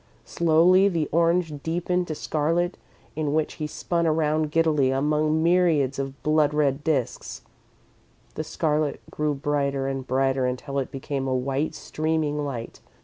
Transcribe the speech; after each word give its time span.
Slowly 0.25 0.87
the 0.89 1.07
orange 1.11 1.61
deepened 1.61 2.07
to 2.07 2.15
scarlet 2.15 2.75
in 3.15 3.35
which 3.35 3.53
he 3.61 3.67
spun 3.67 4.07
around 4.07 4.49
giddily 4.49 4.89
among 4.89 5.43
myriads 5.43 5.99
of 5.99 6.23
blood 6.23 6.55
red 6.55 6.83
disks. 6.83 7.43
The 8.33 8.43
scarlet 8.43 8.99
grew 9.11 9.35
brighter 9.35 9.87
and 9.87 10.07
brighter 10.07 10.47
until 10.47 10.79
it 10.79 10.89
became 10.89 11.27
a 11.27 11.35
white, 11.35 11.75
streaming 11.75 12.43
light. 12.43 12.79